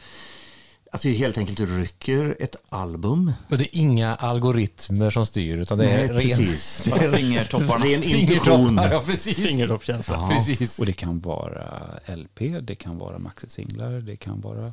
[0.93, 3.33] Alltså vi helt enkelt rycker ett album.
[3.51, 6.85] Och det är inga algoritmer som styr utan det är Nej, ren, precis.
[6.99, 7.85] det är Fingertopparna.
[7.85, 8.77] Ren intuition.
[8.77, 9.37] ja precis.
[9.37, 10.15] Fingertoppskänsla.
[10.15, 10.29] Ja.
[10.29, 10.79] Precis.
[10.79, 14.73] Och det kan vara LP, det kan vara maxisinglar, det kan vara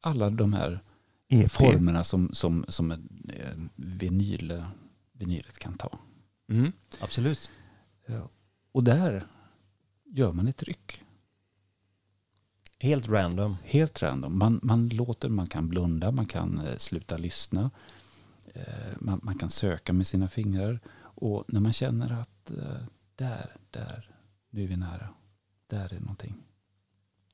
[0.00, 0.80] alla de här
[1.28, 1.52] EP.
[1.52, 2.98] formerna som, som, som eh,
[3.76, 4.64] vinyl,
[5.12, 5.98] vinylet kan ta.
[6.50, 7.50] Mm, absolut.
[8.06, 8.28] Ja.
[8.72, 9.24] Och där
[10.06, 11.00] gör man ett tryck.
[12.84, 13.56] Helt random.
[13.64, 14.38] Helt random.
[14.38, 17.70] Man, man låter, man kan blunda, man kan eh, sluta lyssna.
[18.54, 18.62] Eh,
[18.98, 20.80] man, man kan söka med sina fingrar.
[21.00, 24.10] Och när man känner att eh, där, där,
[24.50, 25.08] nu är vi nära.
[25.66, 26.34] Där är någonting.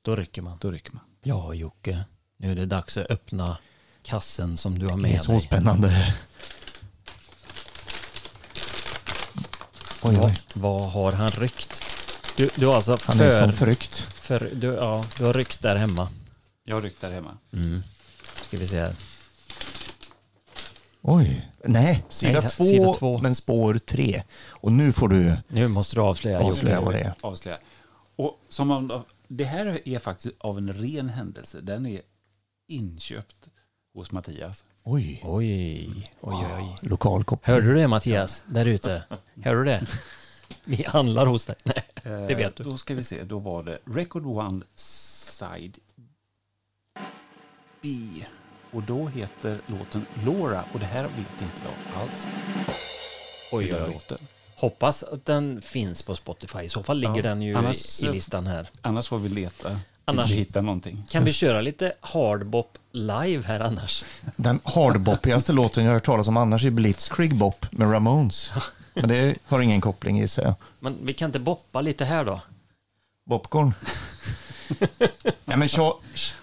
[0.01, 0.57] Då rycker man.
[0.61, 1.03] Då rycker man.
[1.23, 2.05] Ja, Jocke.
[2.37, 3.57] Nu är det dags att öppna
[4.03, 5.41] kassen som du har med Det är så dig.
[5.41, 6.15] spännande.
[10.03, 10.37] Oj, Vad, oj.
[10.53, 11.83] vad har han ryckt?
[12.37, 13.95] Du, du har alltså Han är för, som förryckt.
[13.99, 16.07] för du, ja, du har ryckt där hemma.
[16.63, 17.37] Jag har ryckt där hemma.
[17.53, 17.81] Mm.
[18.35, 18.95] Ska vi se här.
[21.01, 21.49] Oj.
[21.65, 23.17] Nej, sida, Nej, två, sida två.
[23.17, 24.23] men spår tre.
[24.47, 26.39] Och nu får du Nu måste du avslöja.
[26.39, 26.85] avslöja Jocke.
[26.85, 27.13] vad det är.
[27.21, 27.57] Avslöja.
[28.15, 31.61] Och som man, det här är faktiskt av en ren händelse.
[31.61, 32.01] Den är
[32.67, 33.35] inköpt
[33.93, 34.63] hos Mattias.
[34.83, 35.21] Oj.
[35.25, 36.77] Oj, oj, oj.
[36.81, 37.53] Lokal koppling.
[37.55, 39.03] Hörde du det Mattias, där ute?
[39.43, 39.85] Hörde du det?
[40.77, 41.55] Vi handlar hos dig.
[41.63, 42.63] Nej, det vet du.
[42.63, 45.77] Eh, Då ska vi se, då var det Record One Side
[47.81, 47.89] B.
[48.71, 52.11] Och då heter låten Laura och det här vet inte jag alls.
[53.51, 54.17] Oj, oj, den oj.
[54.55, 56.59] Hoppas att den finns på Spotify.
[56.61, 58.69] I så fall ligger Ja, den ju annars- i, i listan här.
[58.81, 61.03] Annars får vi leta Annars- annars, vi hittar någonting.
[61.09, 64.03] Kan vi köra lite hardbop live här annars?
[64.35, 68.51] Den hardboppigaste låten jag har hört talas om annars är Blitzkrieg Bop med Ramones.
[68.93, 70.53] Men det har ingen koppling i sig.
[70.79, 72.41] Men vi kan inte boppa lite här då?
[73.29, 73.73] Popcorn.
[75.45, 75.97] Nej, men Cha-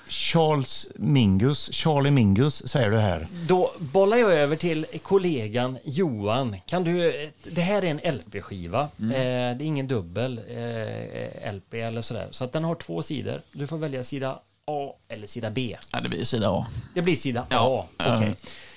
[0.09, 3.27] Charles Mingus, Charlie Mingus säger du här.
[3.47, 6.57] Då bollar jag över till kollegan Johan.
[6.67, 8.89] Kan du, det här är en LP-skiva.
[9.01, 9.11] Mm.
[9.13, 12.29] Eh, det är ingen dubbel eh, LP eller sådär.
[12.31, 13.43] Så att den har två sidor.
[13.53, 15.77] Du får välja sida A eller sida B.
[15.93, 16.67] Ja, det blir sida A.
[16.95, 18.15] Det blir sida Ja, A.
[18.17, 18.35] Okej, eh,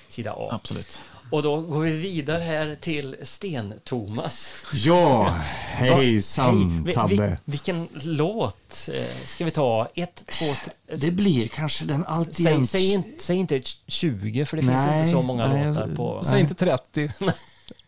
[0.08, 0.48] sida A.
[0.52, 1.00] Absolut.
[1.32, 4.50] Och då går vi vidare här till Sten-Thomas.
[4.72, 5.28] Ja,
[5.62, 7.14] hejsan Hej, Tabbe.
[7.44, 9.88] vi- vilken låt eh, ska vi ta?
[9.94, 10.96] Ett, två, tre.
[10.96, 12.70] Det blir kanske den Säg, alltjämt...
[12.70, 16.14] säg, inte, säg inte 20 för det finns Nej, inte så många nej, låtar på...
[16.14, 16.24] nej.
[16.24, 17.10] Säg inte 30.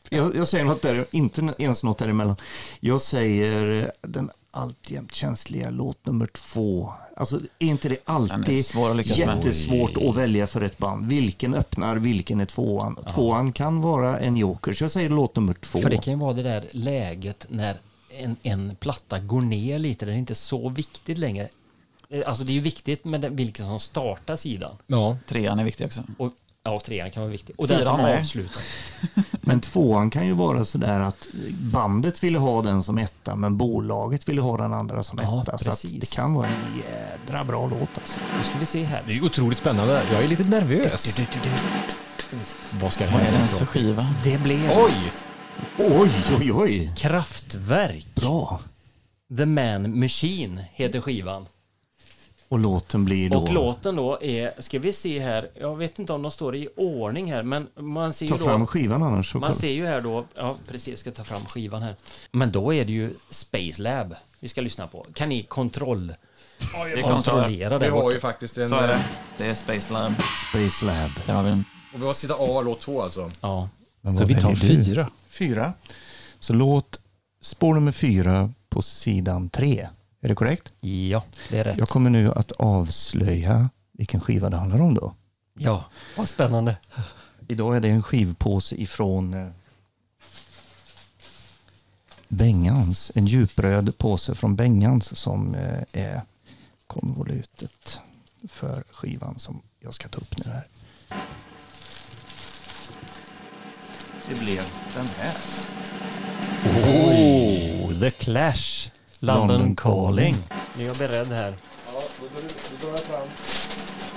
[0.08, 2.36] Jag, jag säger något där, inte ens något däremellan.
[2.80, 6.92] Jag säger eh, den alltjämt känsliga låt nummer två.
[7.16, 9.36] Alltså är inte det Den alltid svår att lyckas med.
[9.36, 11.06] jättesvårt att välja för ett band?
[11.06, 12.96] Vilken öppnar, vilken är tvåan?
[13.14, 15.78] Tvåan kan vara en joker, så jag säger låt nummer två.
[15.80, 17.76] För det kan ju vara det där läget när
[18.18, 21.48] en, en platta går ner lite, det är inte så viktigt längre.
[22.10, 24.76] Eh, Alltså det är ju viktigt med den, vilken som startar sidan.
[24.86, 25.16] Ja.
[25.26, 26.02] Trean är viktig också.
[26.18, 26.32] Och,
[26.64, 27.54] ja, trean kan vara viktig.
[27.58, 28.20] Och den Fyran som med.
[28.20, 28.62] avslutar.
[29.40, 34.28] Men tvåan kan ju vara sådär att bandet ville ha den som etta, men bolaget
[34.28, 35.58] ville ha den andra som Ja, etta.
[35.58, 35.94] Så precis.
[35.94, 38.16] att det kan vara en jädra bra låt alltså.
[38.38, 39.02] Nu ska vi se här.
[39.06, 40.02] Det är ju otroligt spännande.
[40.12, 41.18] Jag är lite nervös.
[42.80, 44.06] Vad ska det Vad är det ens för skiva?
[44.24, 45.12] Det blev Oj!
[45.78, 46.92] Oj, oj, oj.
[46.96, 48.06] Kraftwerk.
[48.14, 48.60] Bra.
[49.38, 51.46] The Man Machine heter skivan.
[52.54, 53.38] Och låten blir då...
[53.38, 56.68] Och låten då är, ska vi se här, jag vet inte om de står i
[56.76, 58.44] ordning här, men man ser Ta ju då...
[58.44, 59.32] fram skivan annars.
[59.32, 61.96] så Man ser ju här då, ja precis, ska ta fram skivan här.
[62.32, 65.06] Men då är det ju Space Lab vi ska lyssna på.
[65.14, 66.14] Kan ni kontroll...
[66.94, 68.68] Vi kontrollera det Vi har ju faktiskt en...
[68.68, 69.04] Så är det.
[69.38, 70.12] Det är Space Lab.
[70.50, 71.10] Space Lab.
[71.26, 71.64] Där har vi den.
[71.94, 73.30] Och vi har sida A, låt 2 alltså.
[73.40, 73.68] Ja.
[74.18, 75.08] Så vi tar fyra.
[75.28, 75.72] Fyra.
[76.40, 77.00] Så låt
[77.40, 79.88] spår nummer fyra på sidan tre.
[80.24, 80.72] Är det korrekt?
[80.80, 81.78] Ja, det är rätt.
[81.78, 85.14] Jag kommer nu att avslöja vilken skiva det handlar om då.
[85.58, 85.84] Ja,
[86.16, 86.76] vad spännande.
[87.48, 89.48] Idag är det en skivpåse ifrån eh,
[92.28, 93.12] Bengans.
[93.14, 96.20] En djupröd påse från Bengans som eh, är
[96.86, 98.00] konvolutet
[98.48, 100.66] för skivan som jag ska ta upp nu här.
[104.28, 104.62] Det blev
[104.96, 105.34] den här.
[106.84, 108.90] Oh, The Clash.
[109.24, 110.36] London Calling.
[110.76, 111.54] Nu är jag beredd här.
[111.86, 112.40] Ja, då, då,
[112.80, 113.28] då drar jag fram.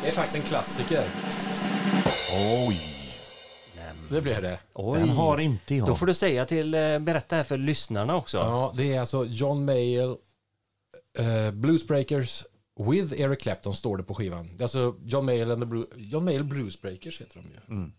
[0.01, 1.03] Det är faktiskt en klassiker.
[2.67, 2.97] Oj!
[4.09, 4.59] Det blir det.
[4.73, 4.99] Oj.
[4.99, 5.87] Den har inte jag.
[5.87, 8.37] Då får du säga till, eh, berätta här för lyssnarna också.
[8.37, 10.17] Ja, det är alltså John Mayall,
[11.19, 12.43] uh, Bluesbreakers
[12.79, 14.49] with Eric Clapton står det på skivan.
[14.57, 17.75] Det är alltså John Mayall and the Blue, John Mayall Bluesbreakers heter de ju.
[17.75, 17.91] Mm.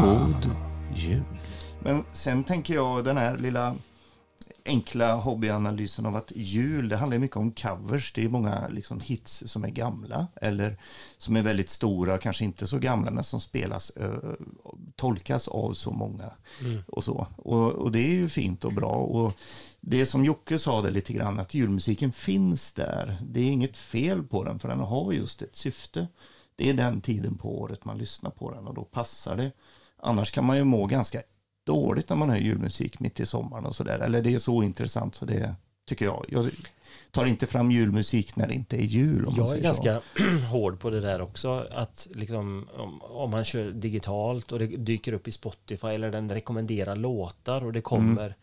[0.00, 0.50] God
[0.94, 1.22] jul.
[1.82, 3.74] Men sen tänker jag den här lilla
[4.64, 8.12] enkla hobbyanalysen av att jul, det handlar mycket om covers.
[8.12, 10.78] Det är många liksom hits som är gamla eller
[11.18, 14.36] som är väldigt stora, kanske inte så gamla, men som spelas, ö,
[14.96, 16.30] tolkas av så många.
[16.60, 16.82] Mm.
[16.86, 17.26] Och, så.
[17.36, 18.92] Och, och det är ju fint och bra.
[18.92, 19.32] Och
[19.80, 23.16] det som Jocke sa det lite grann, att julmusiken finns där.
[23.28, 26.06] Det är inget fel på den, för den har just ett syfte.
[26.60, 29.52] Det är den tiden på året man lyssnar på den och då passar det.
[29.96, 31.22] Annars kan man ju må ganska
[31.66, 33.98] dåligt när man hör julmusik mitt i sommaren och sådär.
[33.98, 35.54] Eller det är så intressant så det
[35.88, 36.24] tycker jag.
[36.28, 36.50] Jag
[37.10, 39.26] tar inte fram julmusik när det inte är jul.
[39.36, 40.22] Jag är ganska så.
[40.50, 41.66] hård på det där också.
[41.70, 46.32] Att liksom, om, om man kör digitalt och det dyker upp i Spotify eller den
[46.32, 48.34] rekommenderar låtar och det kommer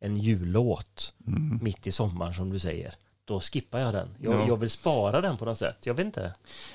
[0.00, 1.58] en jullåt Mm.
[1.62, 2.94] mitt i sommaren som du säger.
[3.28, 4.08] Då skippar jag den.
[4.20, 4.44] Jag, Ja.
[4.48, 5.76] jag vill spara den på något sätt.
[5.84, 6.32] Jag vet inte.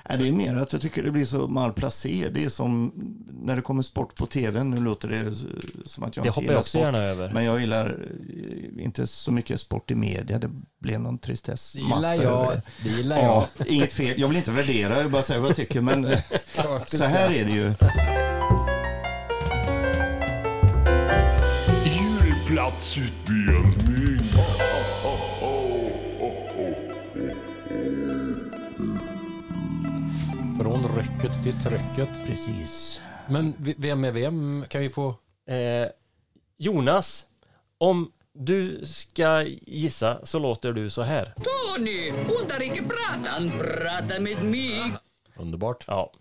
[0.10, 2.30] Nej, det är mer att jag tycker det blir så malplacé.
[2.34, 2.92] Det är som
[3.44, 4.64] när det kommer sport på tv.
[4.64, 5.36] Nu låter det
[5.90, 6.82] som att jag Det inte gillar jag också sport.
[6.82, 7.32] gärna över.
[7.34, 7.98] Men jag gillar
[8.78, 10.38] eh, inte så mycket sport i media.
[10.40, 11.74] Det blev någon tristess.
[11.74, 12.52] Det gillar jag.
[12.84, 13.68] Det gillar ja, jag.
[13.68, 14.20] Inget fel.
[14.22, 15.82] Jag vill inte värdera, jag bara säga vad jag tycker.
[15.82, 16.04] Men
[16.88, 17.74] så här är det ju.
[21.86, 24.20] Julplatsutdelning.
[30.84, 32.26] Från röcket till tröcket.
[32.26, 33.02] Precis.
[33.30, 34.66] Men v- vem är vem?
[34.68, 35.08] Kan vi få...
[35.48, 35.88] Eh,
[36.58, 37.26] Jonas,
[37.78, 41.34] om du ska gissa så låter du så här.
[41.36, 44.94] Tony, undrar inte pratan, prata med mig.
[45.36, 45.84] Underbart.
[45.88, 46.14] Ja.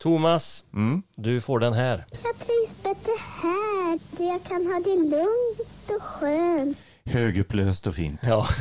[0.00, 1.02] Thomas, Mm.
[1.14, 2.04] du får den här.
[2.10, 6.78] Jag trivs bättre här, där jag kan ha det lugnt och skönt.
[7.04, 8.20] Högupplöst och fint.
[8.22, 8.46] Ja.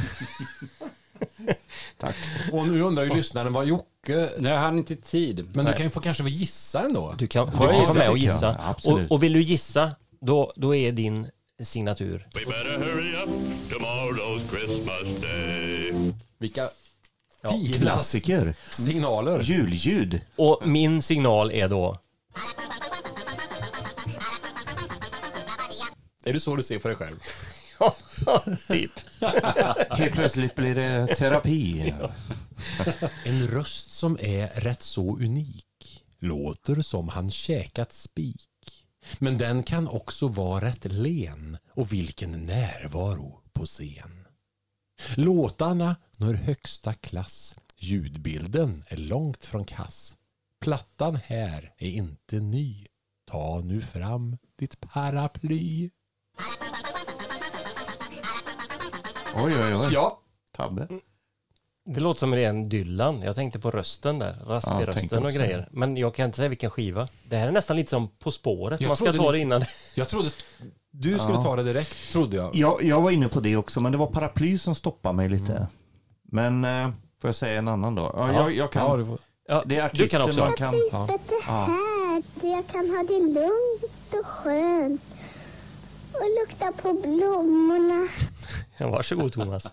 [1.97, 2.15] Tack.
[2.51, 4.29] Och nu undrar ju lyssnaren vad Jocke...
[4.37, 5.47] Nej, hann inte tid.
[5.53, 5.73] Men Nej.
[5.73, 7.15] du kan ju få kanske få gissa ändå.
[7.17, 8.45] Du kan, gissa, vara med och gissa.
[8.59, 9.11] Ja, absolut.
[9.11, 11.27] och, och vill du gissa, då, då är din
[11.63, 12.27] signatur.
[12.33, 13.29] We better hurry up,
[13.69, 16.13] tomorrow's Christmas day.
[16.37, 16.69] Vilka
[17.45, 18.55] Ja, fina Klassiker.
[18.69, 19.41] signaler.
[19.41, 20.21] Julljud.
[20.35, 21.97] Och min signal är då...
[26.25, 27.15] Är det så du ser på dig själv?
[28.25, 28.91] Ja, typ.
[29.89, 31.93] Helt plötsligt blir det terapi.
[33.25, 38.49] En röst som är rätt så unik låter som han käkat spik.
[39.19, 44.25] Men den kan också vara rätt len och vilken närvaro på scen.
[45.15, 47.55] Låtarna når högsta klass.
[47.77, 50.17] Ljudbilden är långt från kass.
[50.61, 52.87] Plattan här är inte ny.
[53.31, 55.89] Ta nu fram ditt paraply.
[59.35, 59.89] Oj, oj, oj.
[59.91, 60.19] Ja.
[60.51, 60.87] Tabbe.
[61.85, 63.21] Det låter som en Dylan.
[63.21, 64.37] Jag tänkte på rösten där.
[64.47, 65.67] Ja, Raspig-rösten och grejer.
[65.71, 67.07] Men jag kan inte säga vilken skiva.
[67.29, 68.81] Det här är nästan lite som På spåret.
[68.81, 69.61] Jag Man ska ta det innan.
[69.95, 70.29] Jag trodde
[70.91, 71.43] du skulle Ja.
[71.43, 72.55] ta det direkt, trodde jag.
[72.55, 75.67] Jag, jag var inne på det också, men det var paraply som stoppade mig lite.
[76.23, 76.87] Men eh,
[77.21, 78.01] får jag säga en annan då?
[78.15, 78.33] Ja, Ja.
[78.41, 78.85] jag, jag kan.
[78.87, 79.17] Ja, du får-
[79.47, 80.41] Ja, det är du kan artisten också.
[80.45, 80.73] man kan...
[80.91, 81.07] Ja.
[81.43, 85.01] Här, jag kan ha det lugnt och skönt.
[86.13, 88.07] Och lukta på blommorna.
[88.77, 89.67] Ja, varsågod Thomas.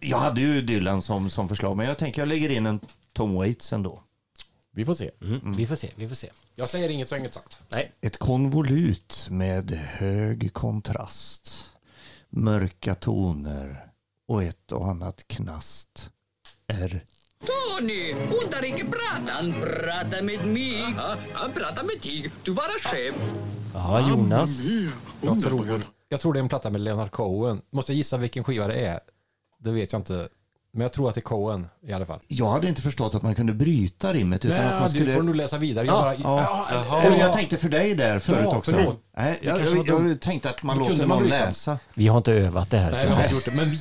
[0.00, 2.80] Jag hade ju Dylan som, som förslag, men jag tänker jag lägger in en
[3.12, 4.02] Tom Waits ändå.
[4.72, 5.10] Vi får se.
[5.20, 6.30] Mm, Vi får se, vi får se.
[6.54, 7.58] Jag säger inget så inget sagt.
[7.68, 7.92] Nej.
[8.00, 11.70] Ett konvolut med hög kontrast,
[12.30, 13.86] mörka toner
[14.28, 16.10] och ett och annat knast
[16.66, 17.04] är
[17.46, 20.94] Tony, undrar inte prata med mig.
[20.96, 21.16] Ja,
[21.54, 23.14] prata med dig, du vara chef.
[23.74, 24.50] Ja, Jonas.
[25.20, 27.60] Jag tror, jag tror det är en platta med Leonard Cohen.
[27.72, 29.00] Måste jag gissa vilken skiva det är?
[29.58, 30.28] Det vet jag inte.
[30.72, 32.18] Men jag tror att det är Cohen i alla fall.
[32.28, 35.04] Jag hade inte förstått att man kunde bryta rimmet utan att man Nej, skulle...
[35.06, 35.86] du får nog läsa vidare.
[35.86, 36.84] Jag Ja, bara, ja.
[36.90, 38.72] ja, Eller jag tänkte för dig där förut Ja, också.
[38.72, 39.00] förlåt.
[39.16, 41.44] Nej, jag, jag, jag tänkte att man låter kunde man någon bryta.
[41.44, 41.78] läsa.
[41.94, 42.90] Vi har inte övat det här.
[42.90, 43.50] Nej, vi har inte gjort det.
[43.56, 43.78] Men vi,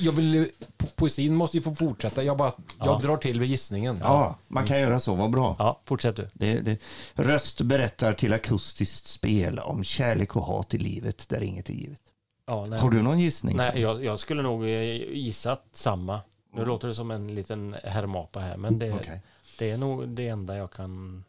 [0.00, 2.22] jag vill, po- poesin måste ju få fortsätta.
[2.22, 2.98] Jag, bara, jag Ja.
[3.02, 3.98] drar till vid gissningen.
[4.00, 5.56] Ja, man kan göra så, vad bra.
[5.58, 6.28] Ja, fortsätt du.
[6.32, 6.80] Det, det,
[7.14, 12.00] röst berättar till akustiskt spel om kärlek och hat i livet där inget är givet.
[12.46, 12.78] Ja, nej.
[12.80, 13.56] Har du någon gissning?
[13.56, 14.82] Nej, jag, jag skulle nog eh,
[15.12, 16.20] gissat samma.
[16.54, 19.22] Nu låter det som en liten herrmapa här, men det, Okej.
[19.58, 21.24] det är nog det enda jag kan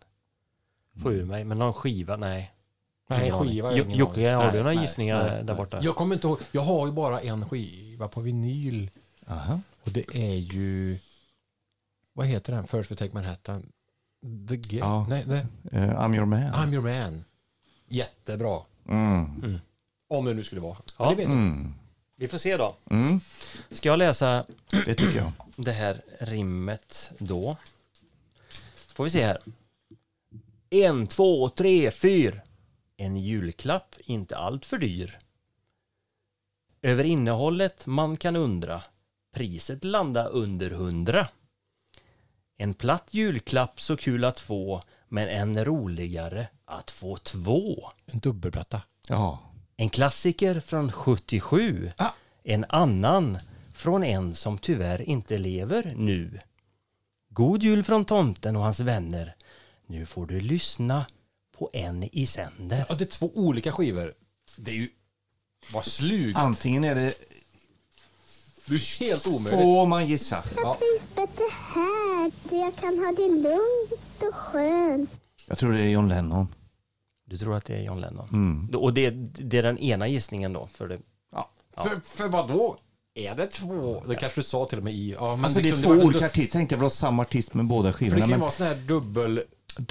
[1.04, 1.44] få ur mig.
[1.44, 2.52] Men någon skiva, nej.
[3.18, 4.36] Nej, skiva har jag Jo- ingen Jocke, aning.
[4.36, 5.56] har du Nej, några nej, gissningar nej, där nej.
[5.56, 5.80] borta?
[5.82, 6.40] Jag kommer inte ihåg.
[6.52, 8.90] Jag har ju bara en skiva på vinyl.
[9.84, 11.00] Och det är ju...
[12.14, 12.68] Vad heter den?
[12.68, 13.72] First We Take Manhattan?
[14.50, 15.06] The Ja.
[15.10, 16.40] Nej, det, Eh, I'm your man.
[16.42, 17.24] I'm your man.
[17.88, 18.60] Jättebra.
[18.90, 19.60] Mm.
[20.10, 20.78] Om det nu skulle vara.
[20.98, 21.06] Ja.
[21.06, 21.48] Men det vet jag inte.
[21.60, 21.74] Mm.
[22.16, 22.76] Vi får se då.
[22.90, 23.20] Mm.
[23.72, 24.46] Ska jag läsa
[24.86, 25.32] Det tycker jag.
[25.56, 27.58] det här rimmet då?
[28.94, 29.38] Får vi se här.
[30.70, 32.42] En, två, tre, fyr.
[33.02, 35.20] En julklapp, inte allt för dyr.
[36.82, 38.84] Över innehållet man kan undra.
[39.34, 41.28] Priset landa under hundra.
[42.58, 47.90] En platt julklapp så kul att få, men än roligare att få två.
[48.06, 48.82] En dubbelplatta.
[49.08, 49.40] Ja.
[49.78, 51.92] En klassiker från 77.
[52.44, 53.38] En annan
[53.74, 56.40] från en som tyvärr inte lever nu.
[57.30, 59.36] God jul från tomten och hans vänner.
[59.86, 61.06] Nu får du lyssna
[61.62, 62.86] på en i sänder.
[62.90, 64.14] Ja, det är två olika skivor.
[64.58, 64.90] Det är ju...
[65.74, 66.38] Vad slugt.
[66.38, 67.14] Antingen är det...
[68.66, 69.62] Det är helt omöjligt.
[69.62, 70.44] Får man gissa?
[70.56, 70.78] Ja.
[70.82, 75.10] Livet är här där jag kan ha det lugnt och skönt.
[75.46, 76.48] Jag tror det är John Lennon.
[77.26, 78.30] Du tror att det är John Lennon?
[78.30, 78.70] Mm.
[78.82, 80.68] Och det, det är den ena gissningen då?
[80.74, 81.00] För det,
[81.32, 81.50] ja.
[81.78, 82.78] För, för vad då?
[83.14, 84.04] Är det två?
[84.08, 85.12] Det kanske du sa till och med i...
[85.20, 86.60] Ja, men Alltså det är kunde två vara- olika artister.
[86.60, 88.20] Tänkte jag vill ha samma artist med båda För det skivorna.
[88.20, 89.44] kan ju Men vara sån här dubbel...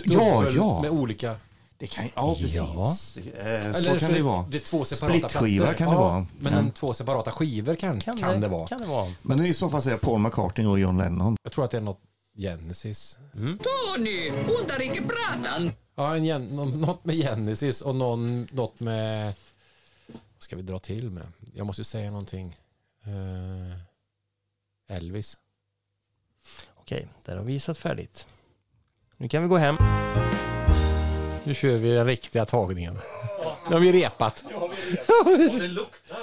[0.05, 0.83] Ja, dubbel ja.
[0.83, 1.37] Med olika...
[1.81, 2.55] det kan ja, precis.
[2.57, 2.97] Ja.
[3.39, 4.45] Eh, Eller Så kan det vara.
[4.51, 5.79] Det är två separata Splitskiva plattor.
[5.79, 6.27] kan det ja, vara.
[6.39, 6.59] Men Ja.
[6.59, 8.67] en två separata skivor kan, kan, det, vara.
[8.69, 9.13] Kan det vara.
[9.23, 11.37] Men i så fall säger jag Paul McCartney och John Lennon.
[11.43, 12.01] Jag tror att det är något
[12.37, 13.17] Genesis.
[13.35, 15.73] Tony, undrar inte pratan.
[15.95, 19.35] Ja, en gen, nå- något med Genesis och någon, något med...
[20.07, 21.27] Vad ska vi dra till med?
[21.55, 22.57] Jag måste ju säga någonting.
[23.05, 25.37] Eh, Elvis.
[26.77, 28.27] Okej, där har vi gissat färdigt.
[29.17, 29.77] Nu kan vi gå hem.
[31.51, 32.99] Nu kör vi den riktiga tagningen.
[33.69, 34.45] Nu har vi repat.
[35.59, 36.19] det luktar.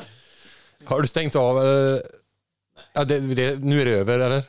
[0.85, 1.61] Har du stängt av?
[1.61, 2.03] eller?
[2.93, 4.43] Ja, det, det, nu är det över, eller?